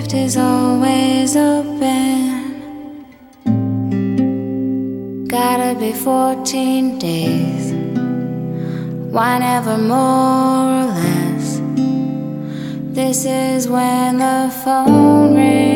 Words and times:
gift 0.00 0.14
is 0.14 0.36
always 0.36 1.36
open. 1.36 3.04
Gotta 5.28 5.78
be 5.78 5.92
14 5.92 6.98
days, 6.98 7.72
why 9.12 9.38
never 9.38 9.76
more 9.76 10.70
or 10.80 10.86
less? 10.86 11.60
This 12.96 13.26
is 13.26 13.68
when 13.68 14.18
the 14.18 14.50
phone 14.64 15.34
rings, 15.34 15.69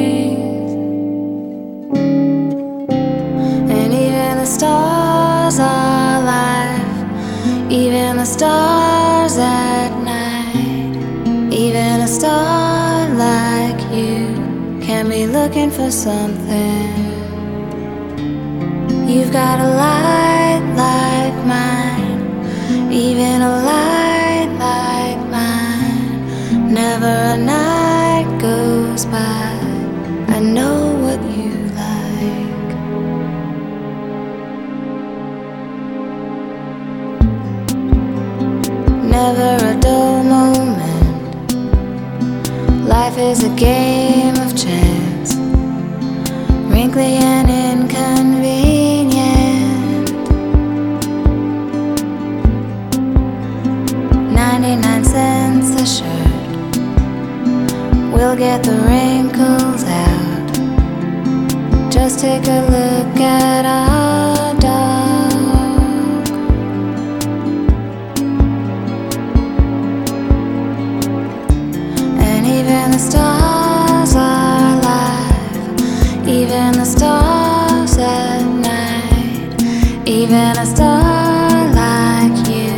looking 15.55 15.71
for 15.71 15.89
something. 15.89 16.91
You've 19.07 19.33
got 19.33 19.61
a 19.61 19.69
light 19.85 20.65
like 20.75 21.47
mine, 21.47 22.93
even 22.93 23.41
a 23.41 23.63
light 23.63 24.51
like 24.59 25.21
mine. 25.31 26.75
Never 26.75 27.07
a 27.07 27.37
night 27.37 28.27
goes 28.41 29.07
by. 29.07 29.57
I 30.35 30.41
know 30.41 30.97
what 31.05 31.23
you 31.39 31.53
like. 31.83 32.71
Never 39.05 39.51
a 39.73 39.81
dull 39.81 40.25
moment. 40.25 41.53
Life 42.89 43.19
is 43.19 43.45
a 43.45 43.51
game 43.55 44.04
inconvenient. 47.01 48.45
99 54.33 55.05
cents 55.05 55.71
a 55.81 55.87
shirt. 55.87 56.77
We'll 58.13 58.37
get 58.37 58.63
the 58.63 58.77
wrinkles 58.87 59.85
out. 59.85 60.53
Just 61.91 62.21
take 62.21 62.47
a 62.47 62.61
look 62.71 63.21
at 63.21 63.67
our 63.67 64.44
Even 80.35 80.59
a 80.59 80.67
star 80.67 81.49
like 81.75 82.49
you 82.49 82.75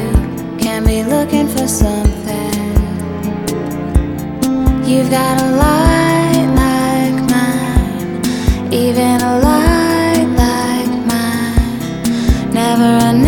can 0.58 0.84
be 0.84 1.02
looking 1.02 1.48
for 1.48 1.66
something. 1.66 2.52
You've 4.84 5.10
got 5.10 5.40
a 5.40 5.48
light 5.62 6.48
like 6.62 7.18
mine, 7.30 8.74
even 8.74 9.22
a 9.22 9.38
light 9.38 10.28
like 10.36 10.92
mine. 11.08 12.52
Never 12.52 13.08
enough. 13.08 13.25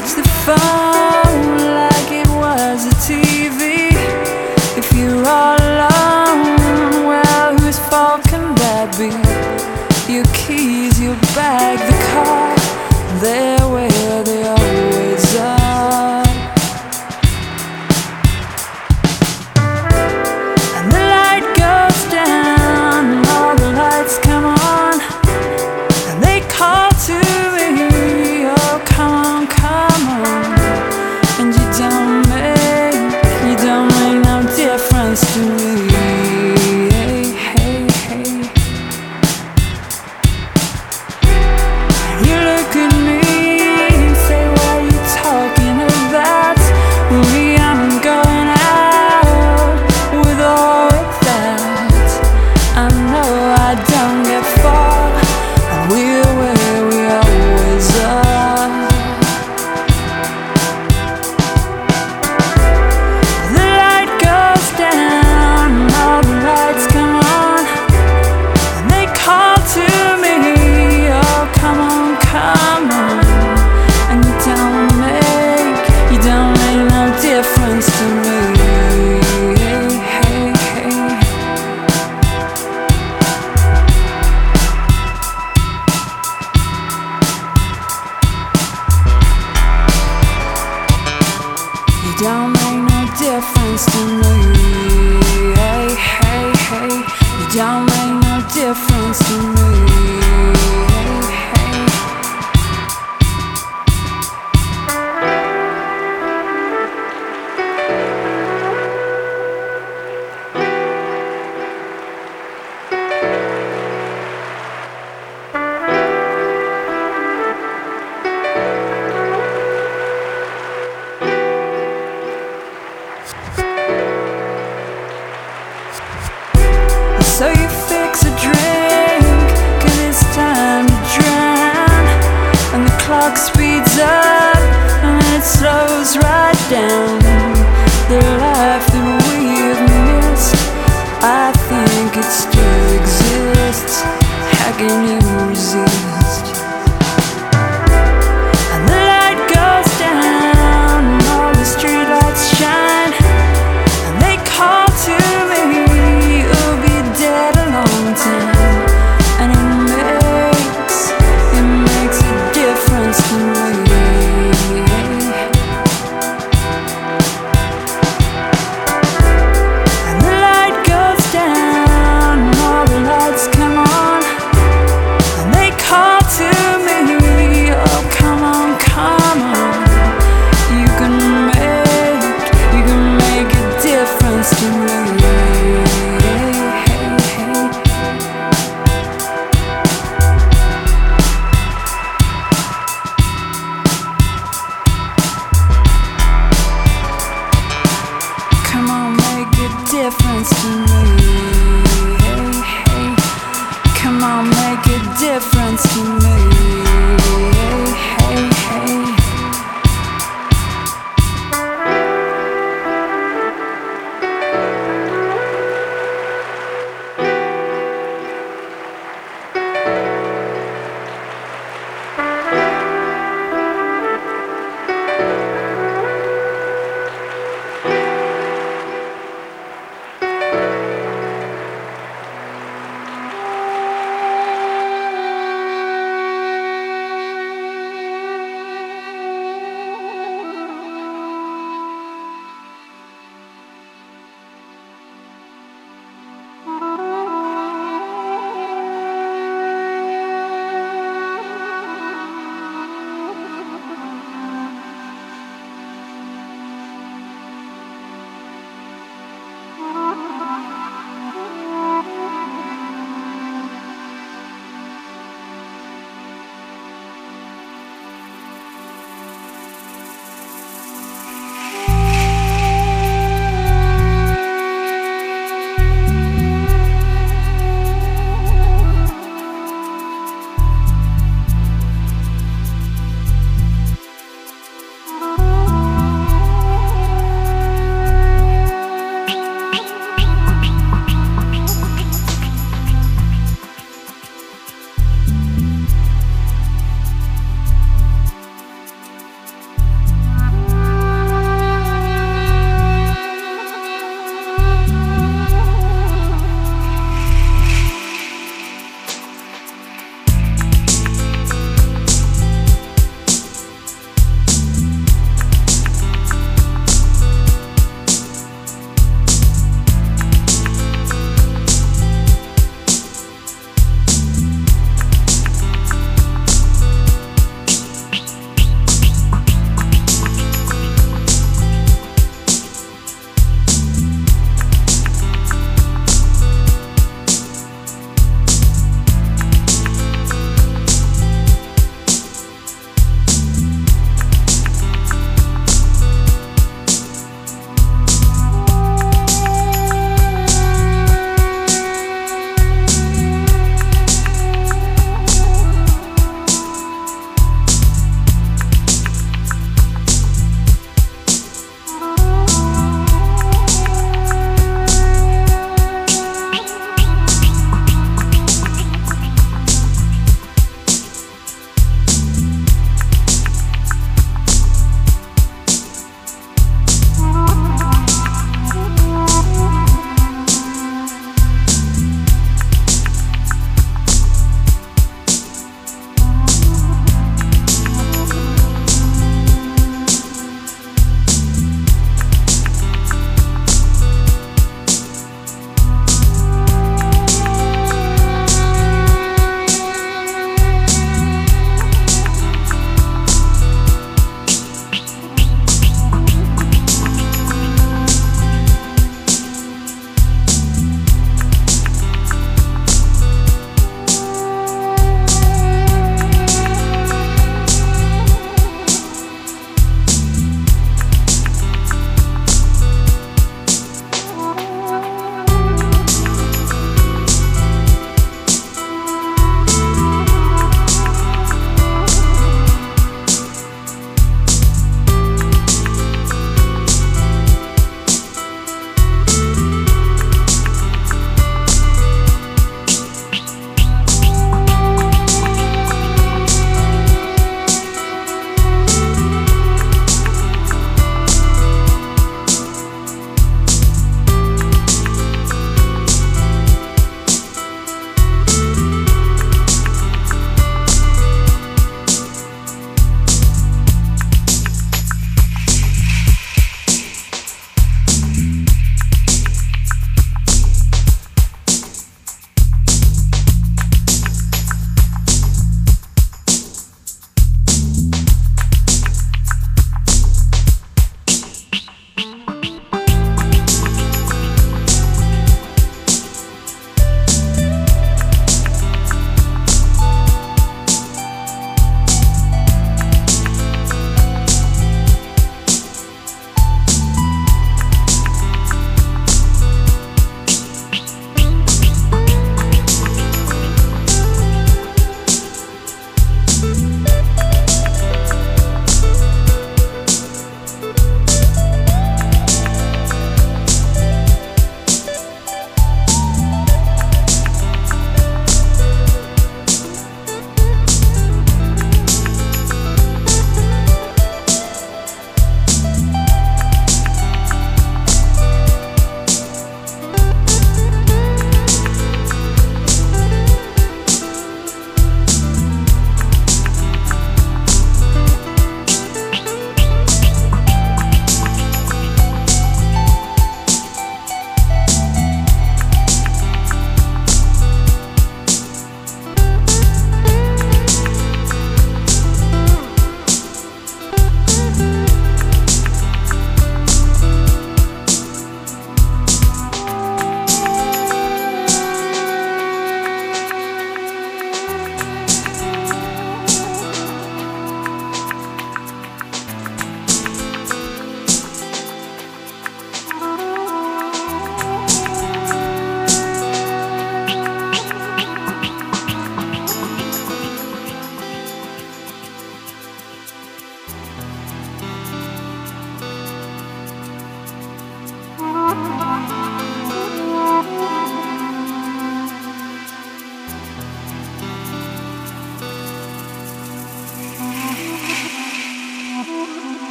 watch 0.00 0.14
the 0.14 0.22
fall. 0.22 0.99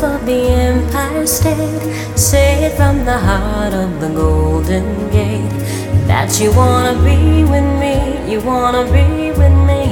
half 0.00 0.20
of 0.20 0.26
the 0.26 0.48
Empire 0.48 1.26
State. 1.26 2.16
Say 2.16 2.64
it 2.64 2.76
from 2.76 3.04
the 3.04 3.18
heart 3.18 3.74
of 3.74 4.00
the 4.00 4.08
Golden 4.08 5.10
Gate 5.10 5.50
that 6.06 6.40
you 6.40 6.52
wanna 6.52 6.94
be 7.04 7.44
with 7.44 7.68
me, 7.82 7.96
you 8.30 8.40
wanna 8.40 8.84
be 8.84 9.30
with 9.30 9.56
me, 9.68 9.82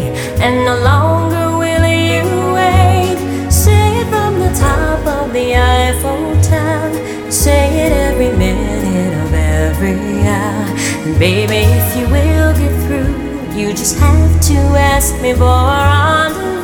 and 0.44 0.64
no 0.64 0.76
longer 0.82 1.59
will 1.59 1.86
you 1.86 2.24
wait. 2.54 3.18
Say 3.50 4.00
it 4.00 4.09
from 4.09 4.38
the 4.38 4.52
top 4.59 5.06
of 5.06 5.32
the 5.32 5.56
Eiffel 5.56 6.40
Tower. 6.42 7.30
Say 7.30 7.64
it 7.84 7.92
every 7.92 8.32
minute 8.36 9.14
of 9.24 9.34
every 9.34 10.26
hour. 10.26 10.66
And 11.04 11.18
baby, 11.18 11.62
if 11.80 11.96
you 11.96 12.06
will 12.09 12.52
get 12.62 12.74
through, 12.84 13.14
you 13.59 13.70
just 13.72 13.98
have 13.98 14.40
to 14.40 14.59
ask 14.76 15.20
me 15.20 15.34
for 15.34 15.44
on. 15.44 16.57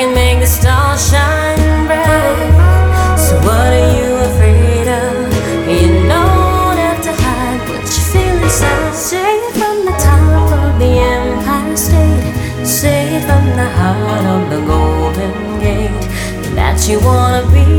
can 0.00 0.14
make 0.14 0.40
the 0.40 0.46
stars 0.46 1.10
shine 1.10 1.86
bright. 1.86 3.18
So 3.24 3.34
what 3.46 3.70
are 3.80 3.90
you 3.98 4.10
afraid 4.28 4.88
of? 4.88 5.12
You 5.68 5.88
don't 6.08 6.78
have 6.86 7.00
to 7.06 7.12
hide 7.22 7.60
what 7.68 7.84
you 7.94 8.02
feel 8.12 8.36
inside. 8.42 8.94
Say 8.94 9.32
it 9.46 9.52
from 9.60 9.76
the 9.88 9.96
top 10.08 10.52
of 10.62 10.78
the 10.82 10.92
Empire 11.16 11.76
State. 11.76 12.64
Say 12.64 13.14
it 13.16 13.24
from 13.28 13.44
the 13.60 13.68
heart 13.78 14.24
of 14.36 14.42
the 14.52 14.60
Golden 14.72 15.60
Gate 15.60 16.02
that 16.56 16.78
you 16.88 16.98
wanna 17.00 17.44
be. 17.52 17.69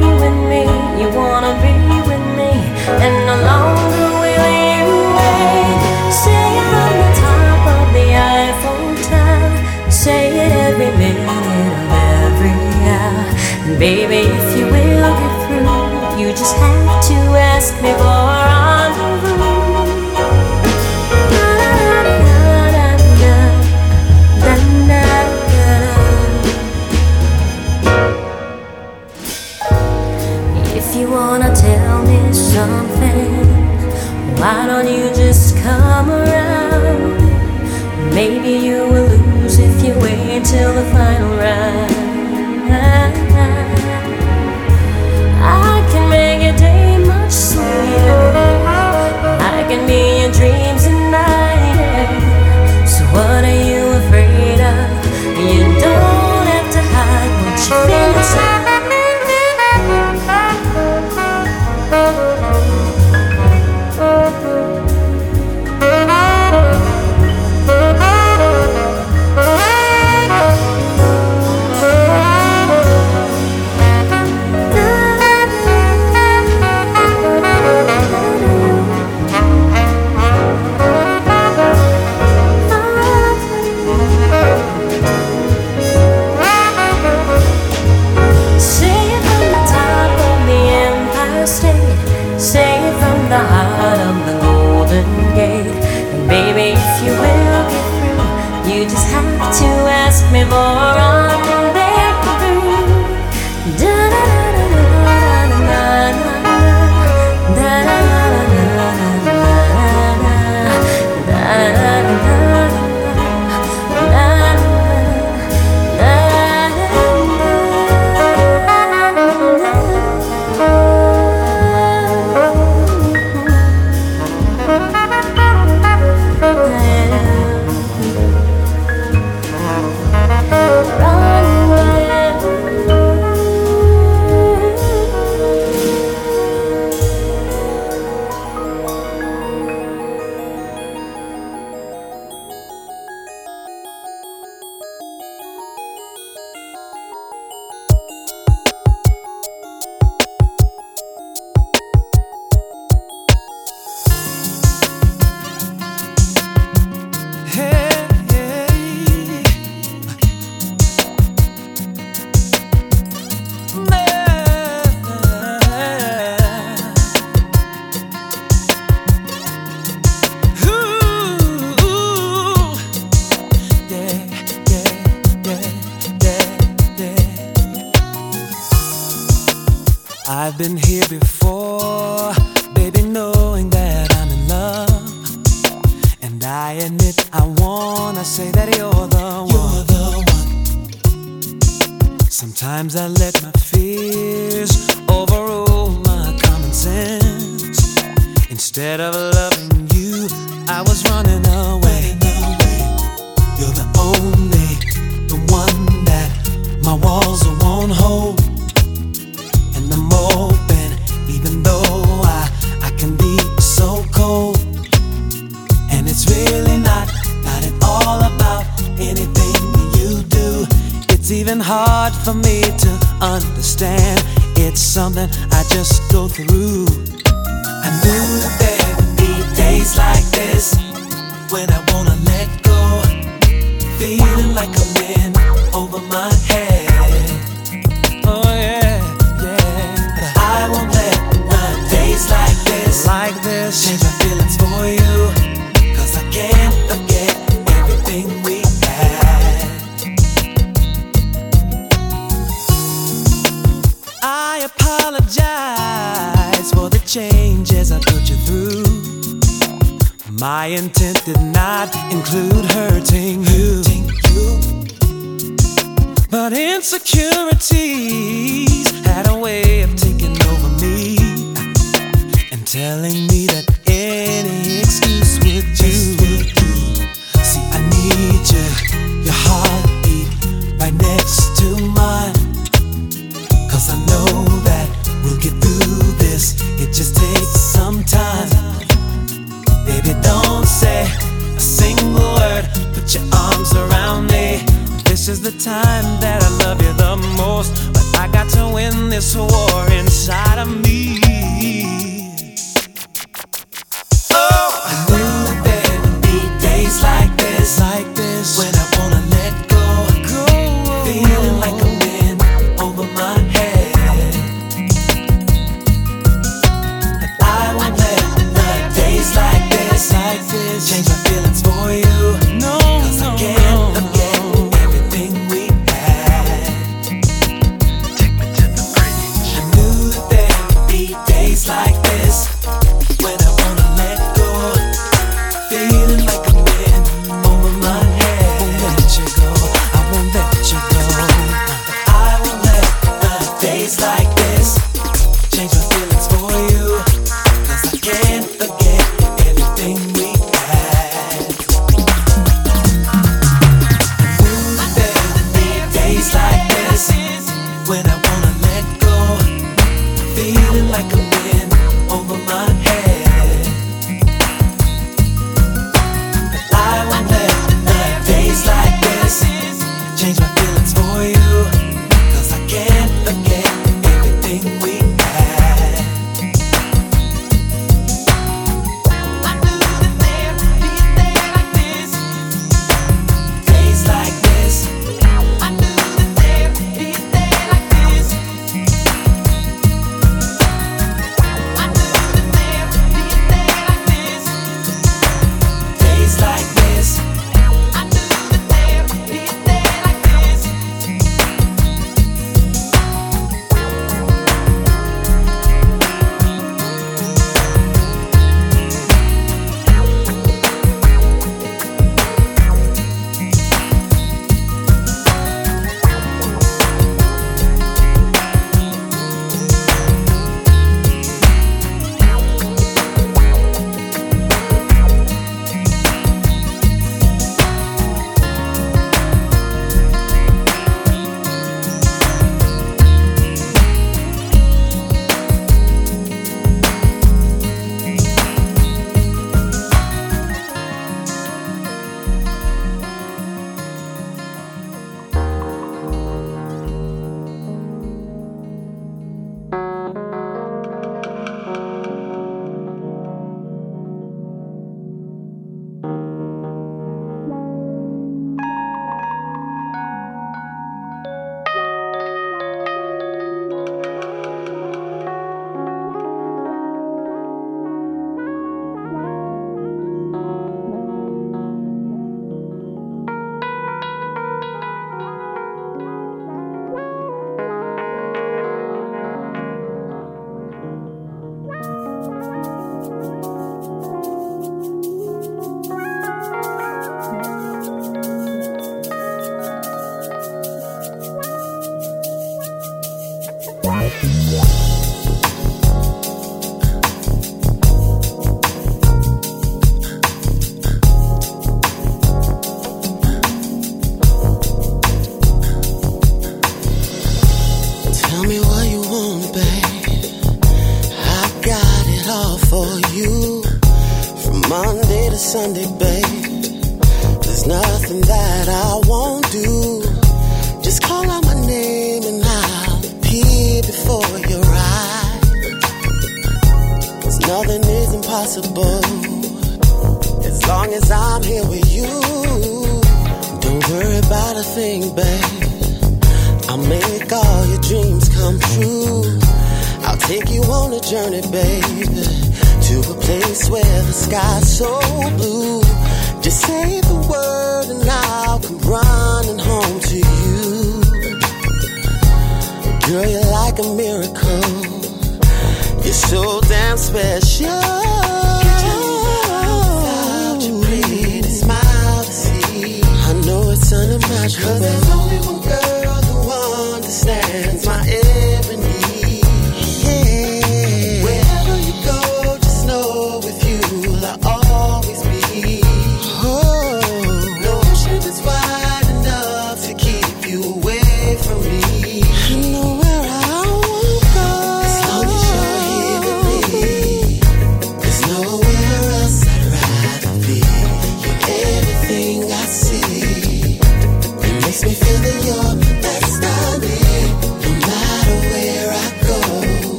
till 40.51 40.73
the 40.73 40.90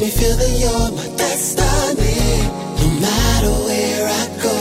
makes 0.00 0.16
me 0.16 0.22
feel 0.22 0.36
that 0.36 0.52
you're 0.60 0.90
my 0.92 1.16
destiny. 1.16 2.42
No 2.80 2.86
matter 3.00 3.52
where 3.66 4.06
I 4.08 4.24
go, 4.42 4.58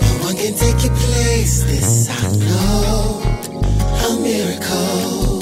no 0.00 0.10
one 0.24 0.36
can 0.36 0.54
take 0.54 0.84
your 0.84 0.94
place. 0.94 1.64
This 1.64 2.08
I 2.08 2.12
know, 2.46 3.20
a 4.06 4.10
miracle, 4.20 5.40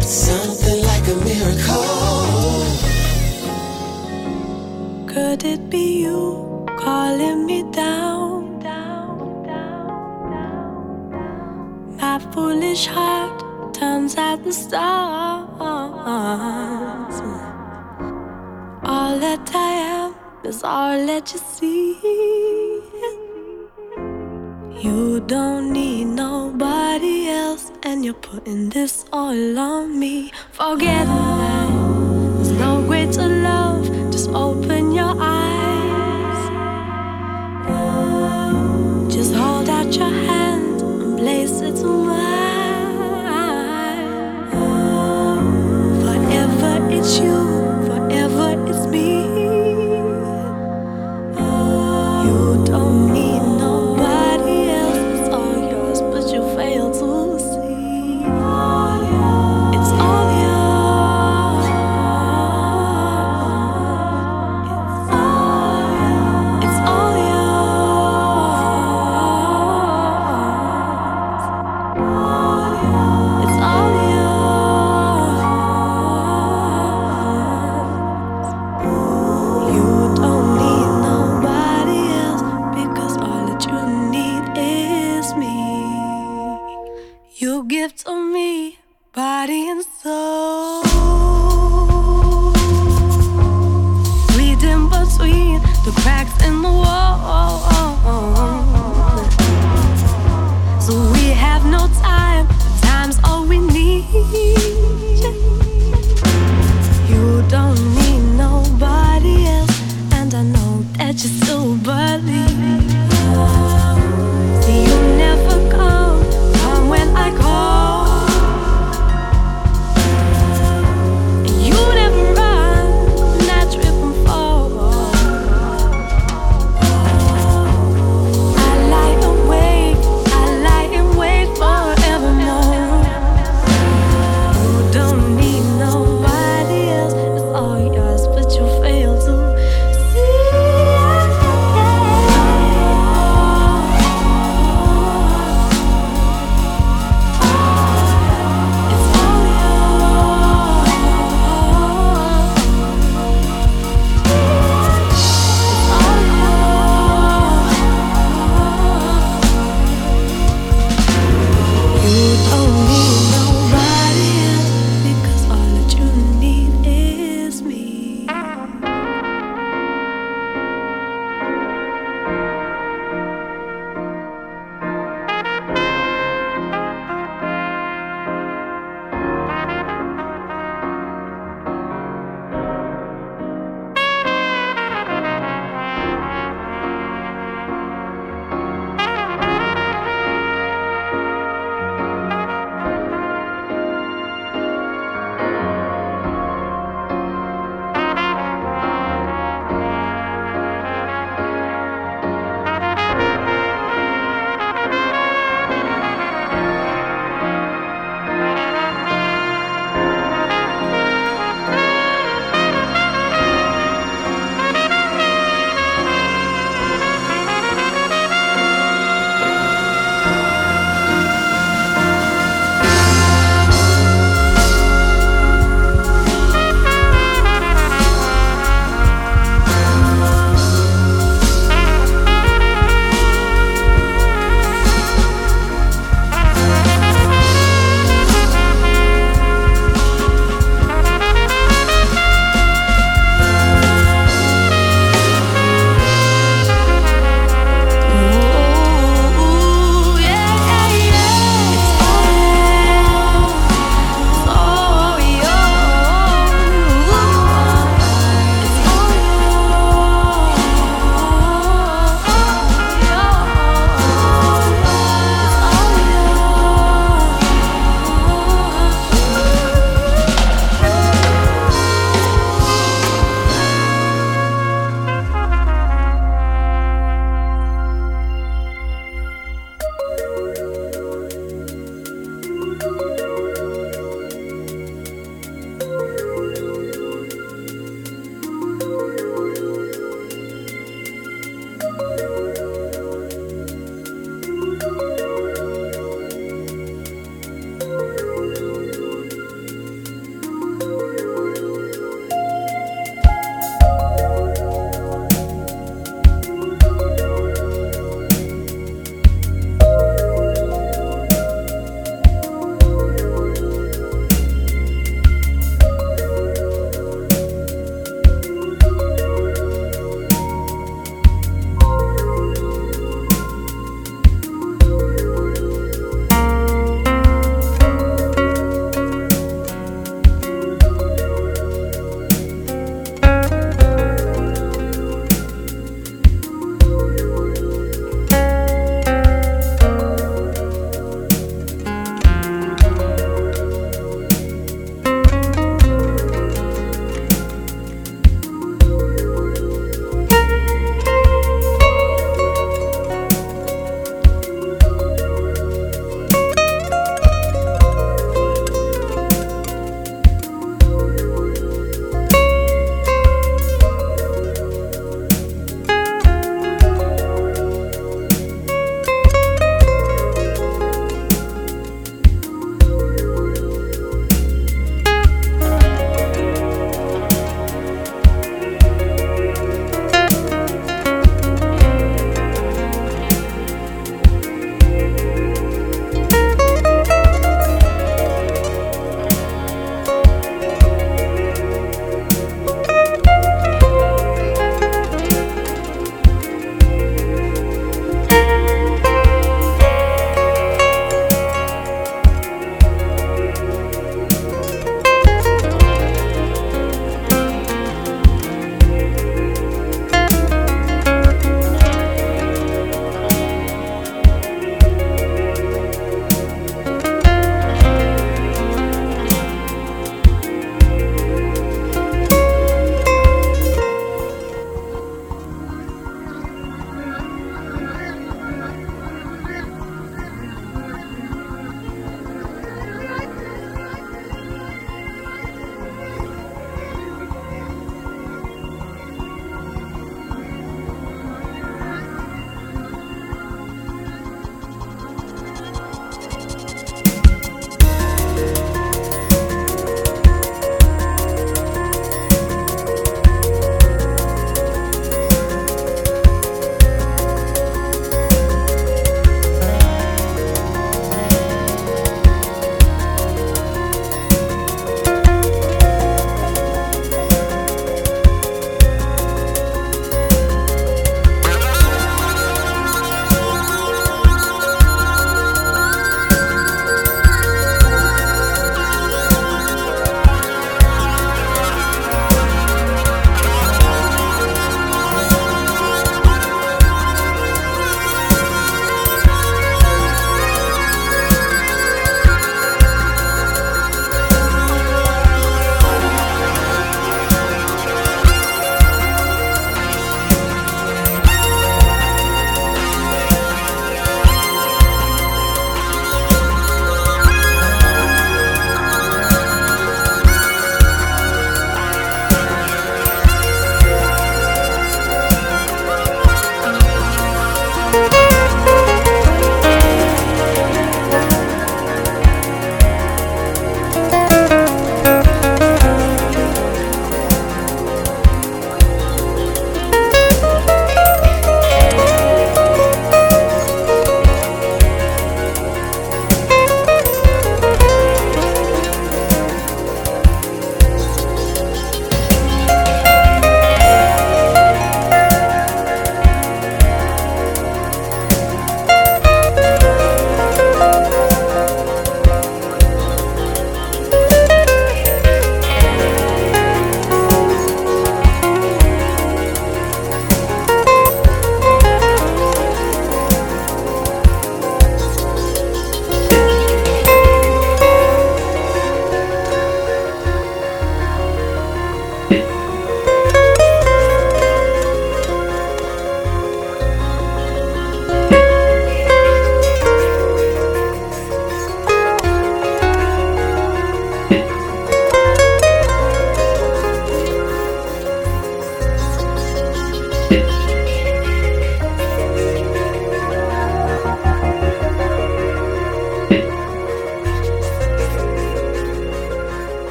something 0.00 0.82
like 0.90 1.08
a 1.08 1.16
miracle. 1.30 1.82
Could 5.06 5.44
it 5.44 5.70
be 5.70 6.02
you 6.02 6.66
calling 6.78 7.46
me 7.46 7.62
down? 7.72 8.60
down, 8.60 9.42
down, 9.42 10.30
down 10.30 11.96
My 11.96 12.18
foolish 12.32 12.86
heart 12.86 13.74
turns 13.74 14.16
out 14.16 14.44
the 14.44 14.52
stars. 14.52 15.32
stars 20.62 21.04
let 21.08 21.32
you 21.32 21.40
see. 21.40 21.98
You 24.84 25.18
don't 25.26 25.72
need 25.72 26.04
nobody 26.04 27.28
else, 27.30 27.72
and 27.82 28.04
you're 28.04 28.22
putting 28.30 28.68
this 28.68 29.04
all 29.12 29.58
on 29.58 29.98
me. 29.98 30.30
Forget 30.52 31.04
that 31.06 31.68
there's 32.36 32.52
no 32.52 32.80
greater 32.86 33.26
love, 33.50 33.90
just 34.12 34.28
open 34.30 34.92
your 34.92 35.14
eyes. 35.18 36.42
Just 39.12 39.34
hold 39.34 39.68
out 39.68 39.92
your 39.96 40.14
hand 40.28 40.80
and 40.80 41.18
place 41.18 41.60
it 41.60 41.74
to 41.82 41.90
mine. 42.10 43.32
Forever 46.02 46.74
it's 46.96 47.18
you. 47.18 47.51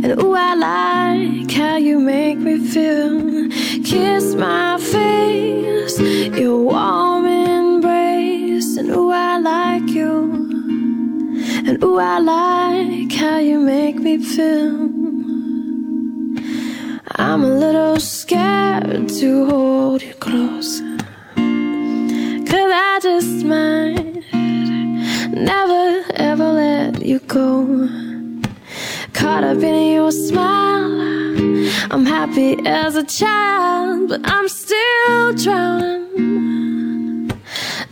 And 0.00 0.22
ooh, 0.22 0.32
I 0.32 0.54
like 0.54 1.50
how 1.50 1.76
you 1.76 1.98
make 1.98 2.38
me 2.38 2.56
feel. 2.58 3.48
Kiss 3.82 4.36
my 4.36 4.78
face, 4.78 5.98
your 6.38 6.62
warm 6.62 7.26
embrace. 7.26 8.76
And 8.76 8.90
ooh, 8.90 9.10
I 9.10 9.38
like 9.40 9.88
you. 9.90 10.30
And 11.66 11.82
ooh, 11.82 11.98
I 11.98 12.20
like 12.20 13.12
how 13.12 13.38
you 13.38 13.58
make 13.58 13.96
me 13.96 14.18
feel. 14.18 14.88
I'm 17.16 17.42
a 17.42 17.58
little 17.58 17.98
scared 17.98 19.08
to 19.08 19.46
hold 19.46 20.02
you 20.02 20.14
close. 20.14 20.80
Cause 22.48 22.70
I 22.88 23.00
just 23.02 23.44
might 23.44 24.22
never 25.32 26.04
ever 26.14 26.52
let 26.52 27.04
you 27.04 27.18
go. 27.18 27.97
Caught 29.38 29.56
up 29.56 29.62
in 29.62 29.92
your 29.92 30.10
smile, 30.10 31.00
I'm 31.92 32.04
happy 32.04 32.56
as 32.66 32.96
a 32.96 33.04
child, 33.04 34.08
but 34.08 34.20
I'm 34.24 34.48
still 34.48 35.32
drowning, 35.34 37.30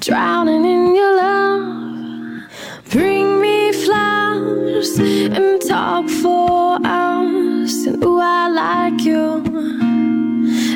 drowning 0.01 0.65
in 0.65 0.97
your 0.97 1.17
love. 1.17 2.51
Bring 2.91 3.41
me 3.41 3.71
flowers 3.71 4.99
and 4.99 5.63
talk 5.63 6.09
for 6.09 6.85
hours, 6.85 7.75
and 7.87 8.03
ooh, 8.03 8.19
I 8.19 8.49
like 8.49 9.03
you. 9.03 9.45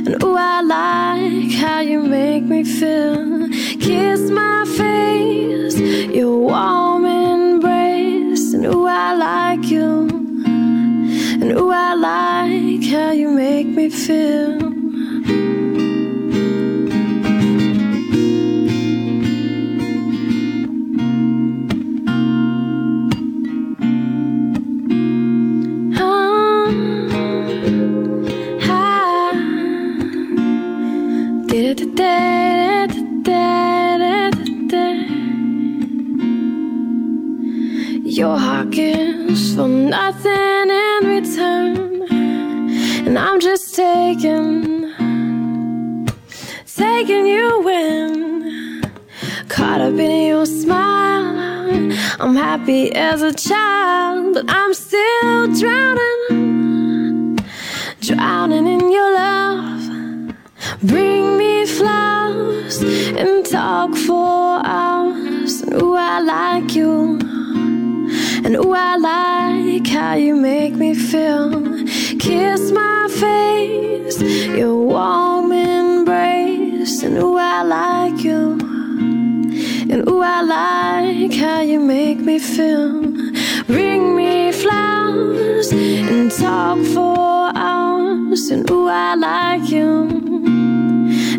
And 0.06 0.22
ooh, 0.22 0.36
I 0.36 0.60
like 0.60 1.50
how 1.50 1.80
you 1.80 2.00
make 2.00 2.44
me 2.44 2.62
feel. 2.62 3.48
Kiss 3.80 4.30
my 4.30 4.64
face, 4.78 5.80
your 6.14 6.38
warm 6.38 7.06
embrace. 7.06 8.52
And 8.54 8.66
ooh, 8.66 8.86
I 8.86 9.14
like 9.14 9.64
you. 9.64 10.09
And 11.40 11.52
ooh, 11.52 11.70
I 11.70 11.94
like 11.94 12.84
how 12.90 13.12
you 13.12 13.30
make 13.30 13.66
me 13.66 13.88
feel. 13.88 14.58
Ah, 25.96 26.72
ah. 28.68 29.32
Your 38.04 38.36
heart 38.36 38.70
gives 38.70 39.54
for 39.54 39.68
nothing 39.68 40.49
taking, 44.20 44.94
you 47.26 47.68
in. 47.68 48.82
Caught 49.48 49.80
up 49.80 49.94
in 49.94 50.26
your 50.28 50.44
smile, 50.44 51.72
I'm 52.20 52.36
happy 52.36 52.94
as 52.94 53.22
a 53.22 53.32
child, 53.32 54.34
but 54.34 54.44
I'm 54.48 54.74
still 54.74 55.54
drowning, 55.54 57.38
drowning 58.00 58.66
in 58.66 58.92
your 58.92 59.14
love. 59.14 60.34
Bring 60.82 61.38
me 61.38 61.64
flowers 61.66 62.82
and 62.82 63.46
talk 63.46 63.94
for 63.94 64.60
hours. 64.64 65.62
Ooh, 65.72 65.94
I 65.94 66.20
like 66.20 66.74
you. 66.74 67.18
And 68.44 68.56
ooh, 68.56 68.74
I 68.74 68.96
like 68.96 69.86
how 69.86 70.14
you 70.14 70.36
make 70.36 70.74
me 70.74 70.94
feel. 70.94 71.70
Kiss 72.20 72.70
my 72.70 73.08
face, 73.08 74.20
your 74.20 74.76
warm 74.76 75.52
embrace. 75.52 77.02
And 77.02 77.16
ooh, 77.16 77.38
I 77.38 77.62
like 77.62 78.22
you. 78.22 78.58
And 79.90 80.06
ooh, 80.06 80.20
I 80.20 80.42
like 80.42 81.32
how 81.32 81.62
you 81.62 81.80
make 81.80 82.18
me 82.18 82.38
feel. 82.38 83.00
Bring 83.66 84.16
me 84.16 84.52
flowers 84.52 85.72
and 85.72 86.30
talk 86.30 86.78
for 86.92 87.52
hours. 87.56 88.50
And 88.50 88.70
ooh, 88.70 88.86
I 88.86 89.14
like 89.14 89.70
you. 89.70 90.08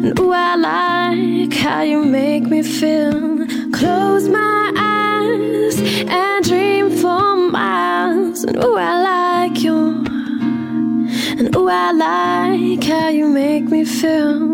And 0.03 0.19
ooh, 0.19 0.33
I 0.33 0.55
like 0.55 1.53
how 1.53 1.81
you 1.81 2.03
make 2.03 2.45
me 2.45 2.63
feel. 2.63 3.45
Close 3.71 4.27
my 4.27 4.73
eyes 4.75 5.79
and 6.09 6.43
dream 6.43 6.89
for 6.89 7.35
miles. 7.35 8.43
And 8.45 8.57
ooh, 8.63 8.77
I 8.77 8.99
like 9.03 9.59
you. 9.61 10.10
And 11.41 11.55
ooh, 11.55 11.69
I 11.69 11.91
like 11.91 12.83
how 12.83 13.07
you 13.07 13.27
make 13.27 13.63
me 13.63 13.83
feel. 13.83 14.47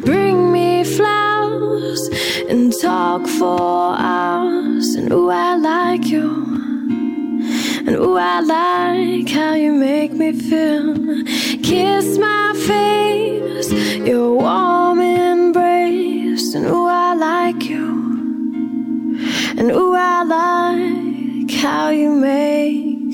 Bring 0.00 0.50
me 0.50 0.82
flowers 0.82 2.00
and 2.48 2.72
talk 2.80 3.26
for 3.26 3.94
hours. 3.98 4.94
And 4.94 5.12
ooh, 5.12 5.28
I 5.28 5.54
like 5.56 6.06
you. 6.06 6.30
And 7.86 7.96
ooh, 7.96 8.16
I 8.16 8.40
like 8.40 9.28
how 9.28 9.52
you 9.52 9.74
make 9.74 10.12
me 10.12 10.32
feel. 10.32 10.94
Kiss 11.62 12.16
my 12.16 12.54
face, 12.68 13.70
your 14.08 14.32
warm 14.38 15.00
embrace. 15.02 16.54
And 16.54 16.64
ooh, 16.64 16.86
I 16.86 17.12
like 17.12 17.68
you. 17.68 17.84
And 19.58 19.70
ooh, 19.70 19.94
I 19.94 20.22
like 20.24 21.50
how 21.50 21.90
you 21.90 22.08
make 22.08 23.12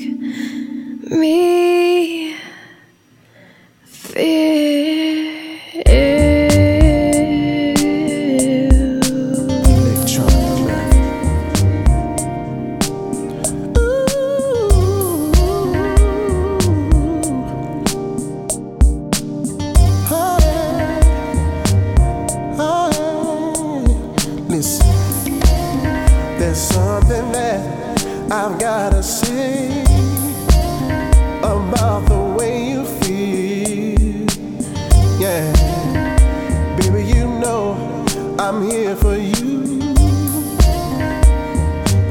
me 1.11 2.40
feel. 4.11 5.00
Here 38.71 38.95
for 38.95 39.17
you, 39.17 39.63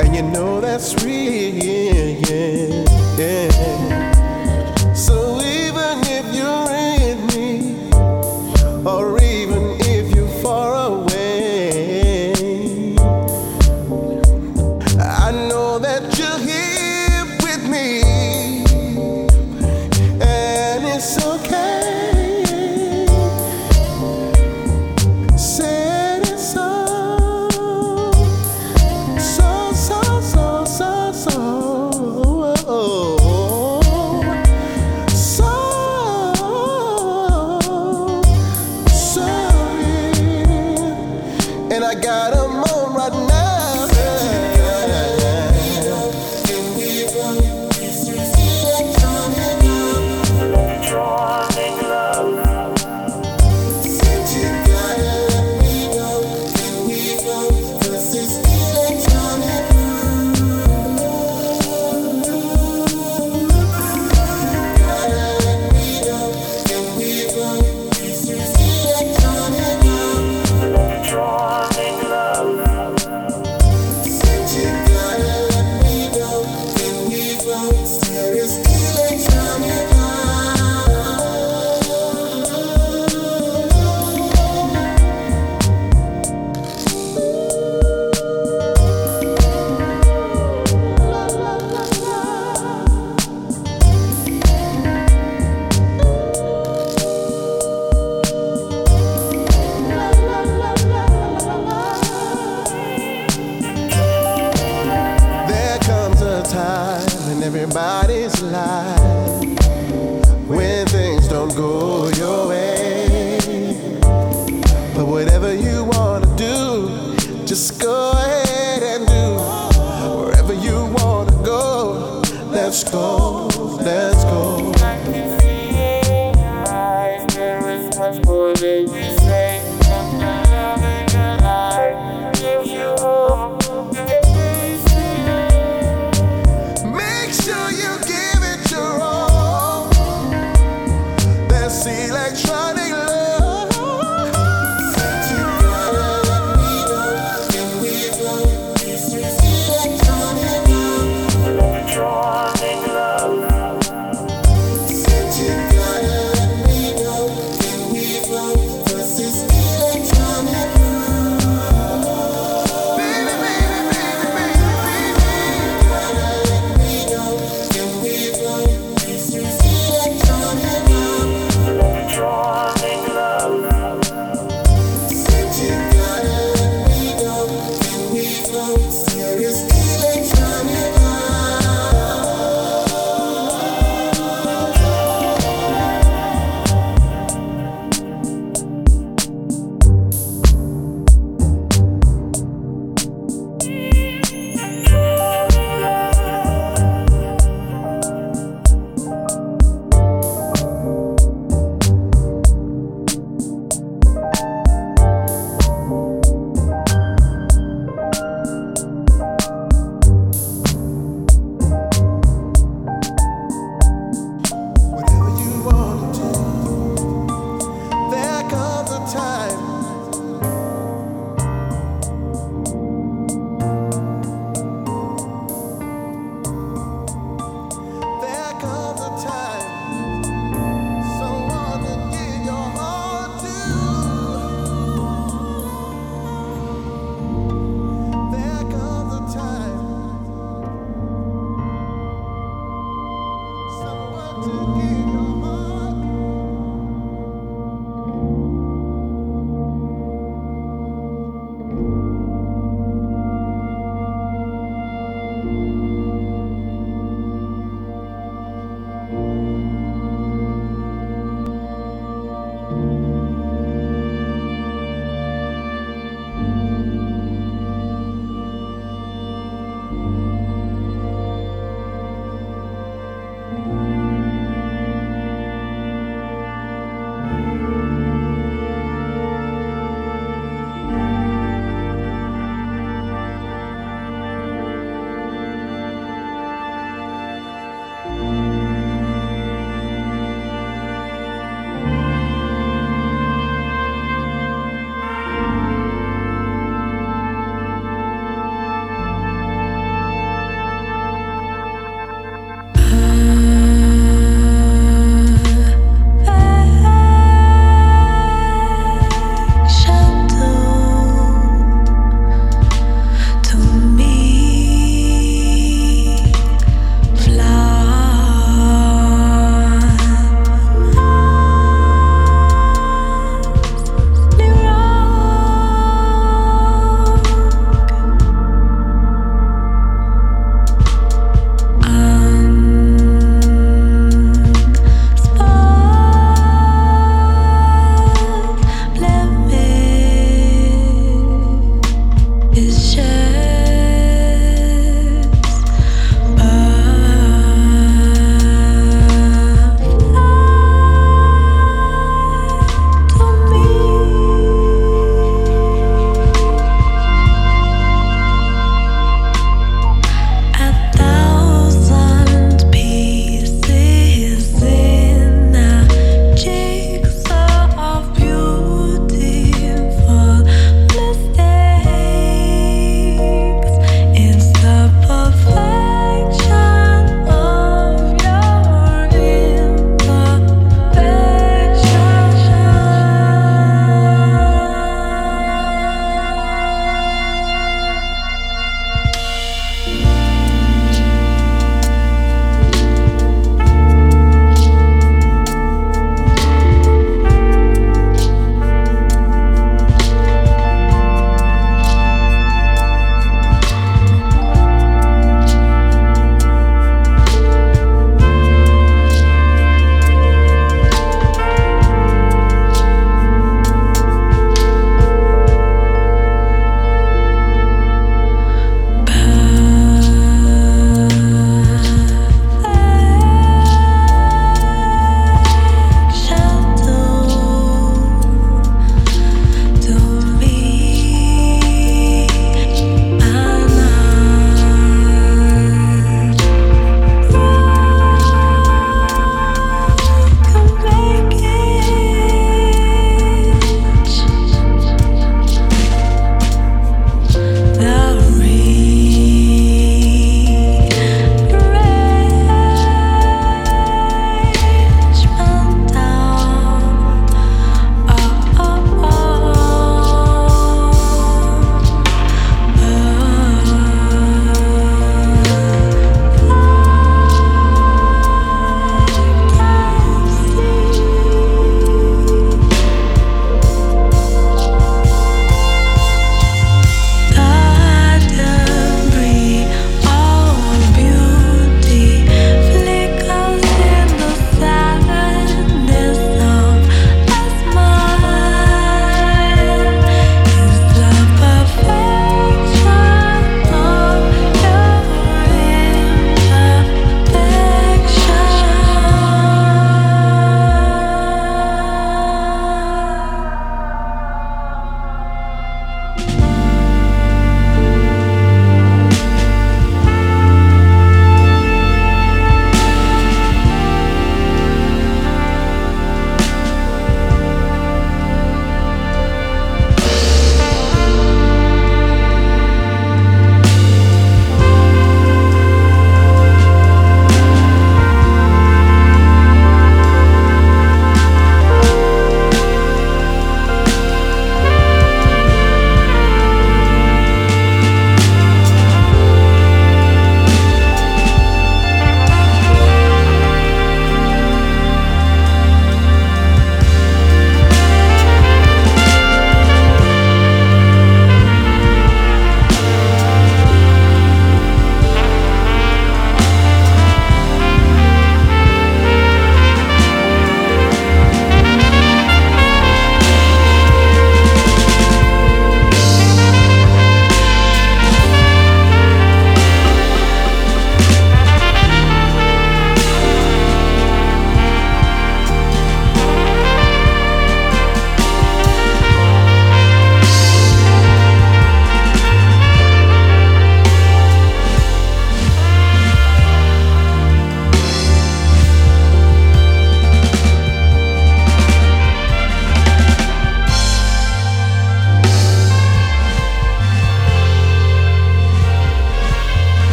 and 0.00 0.16
you 0.16 0.22
know 0.22 0.58
that's 0.60 0.94
real. 1.04 1.15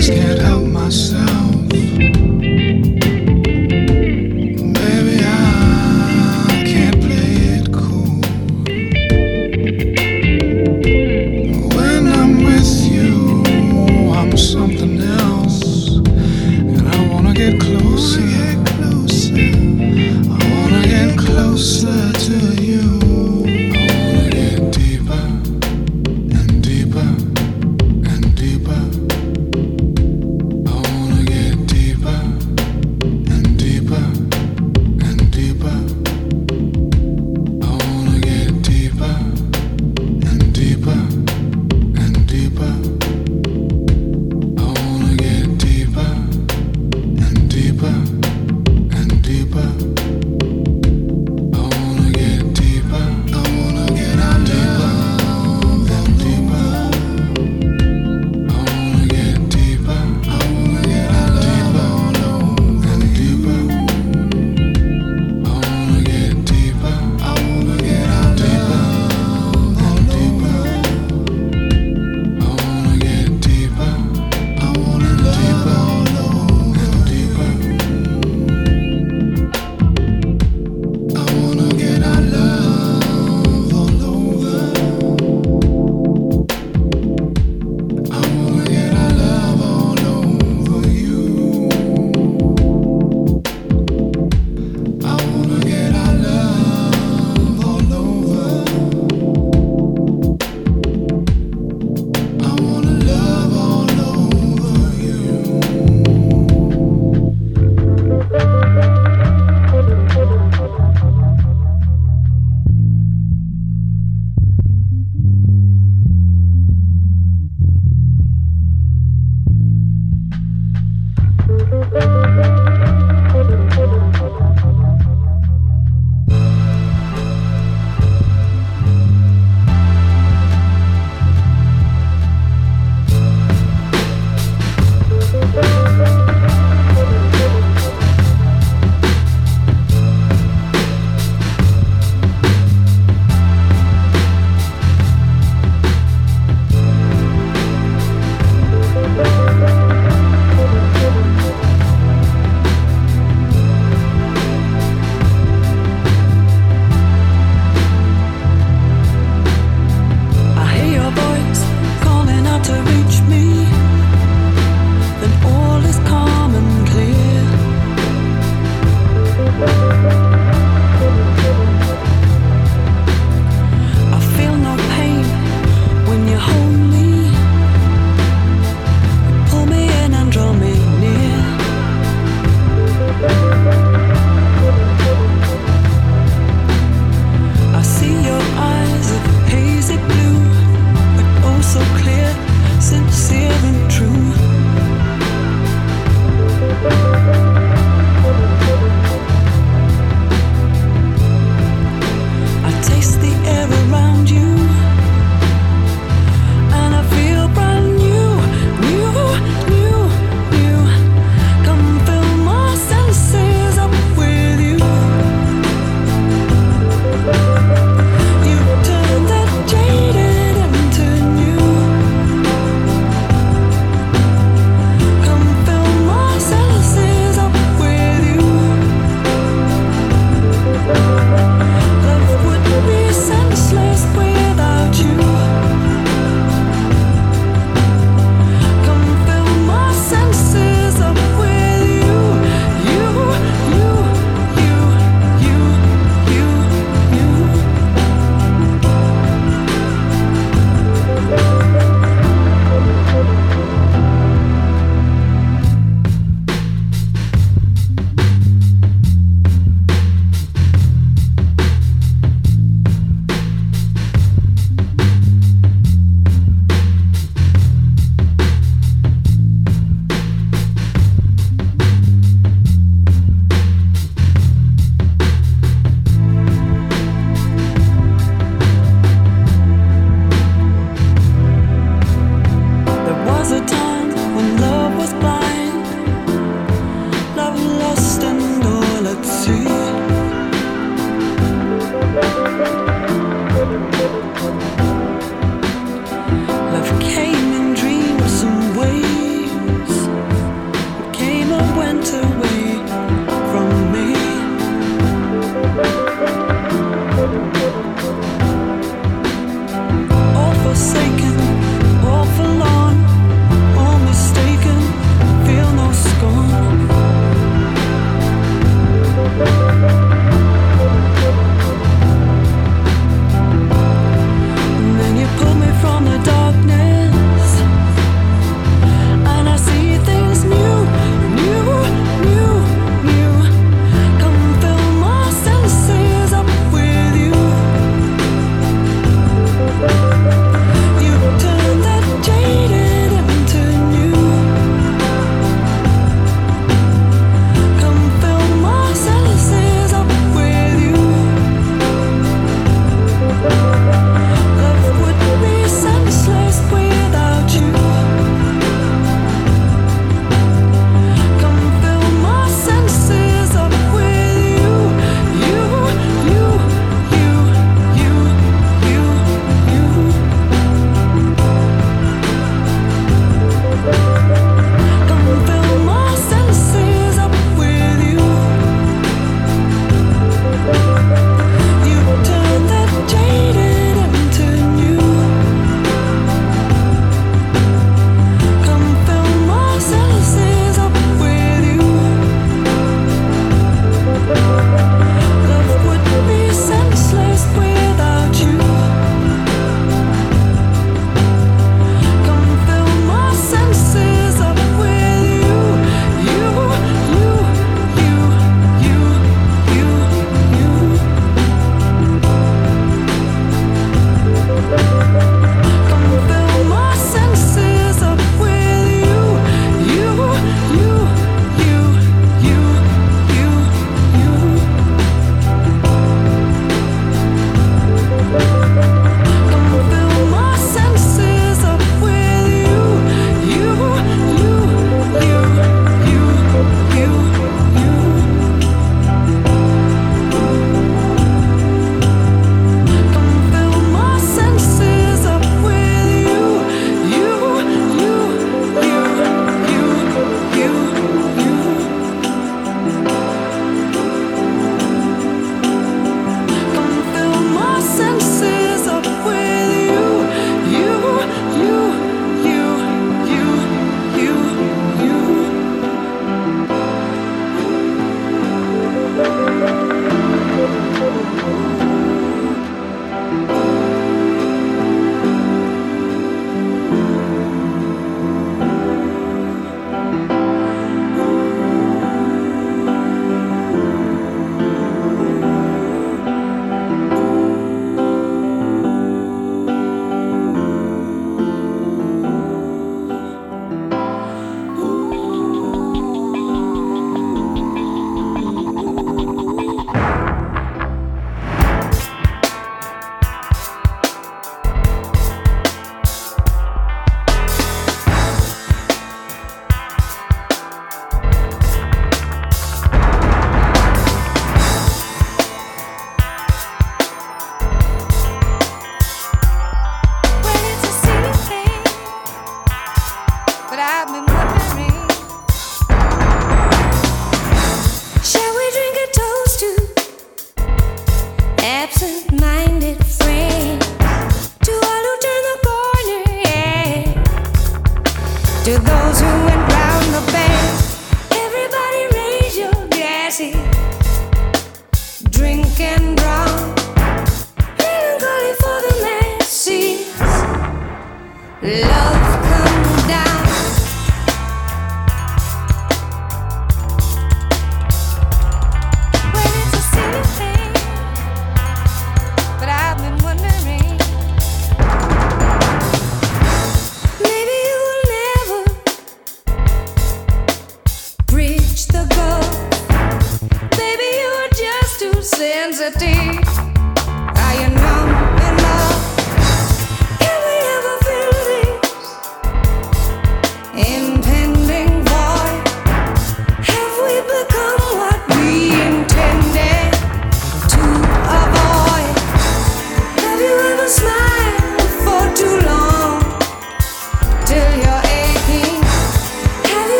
Just 0.00 0.12
can't 0.14 0.38
help 0.40 0.64
myself. 0.66 1.39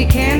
For 0.00 0.12
too 0.12 0.39